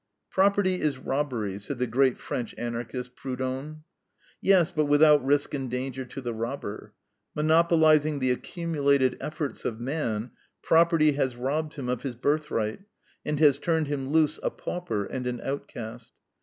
[0.31, 3.83] "Property is robbery," said the great French Anarchist, Proudhon.
[4.41, 6.95] Yes, but without risk and danger to the robber.
[7.35, 10.31] Monopolizing the accumulated efforts of man,
[10.63, 12.79] property has robbed him of his birthright,
[13.23, 16.13] and has turned him loose a pauper and an outcast.